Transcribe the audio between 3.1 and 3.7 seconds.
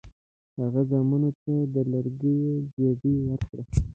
ورکړه.